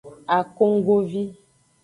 [0.37, 1.23] Akonggovi.